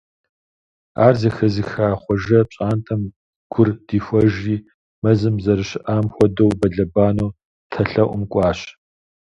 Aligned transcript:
Ар 1.05 1.13
зэхэзыха 1.21 1.87
Хъуэжэ 2.01 2.39
пщӀантӀэм 2.47 3.01
гур 3.51 3.69
дихуэжри, 3.87 4.55
мэзым 5.01 5.35
зэрыщыӀам 5.43 6.05
хуэдэу, 6.13 6.57
бэлэбанэу 6.59 7.35
тхьэлъэӀум 7.71 8.23
кӀуащ. 8.31 8.59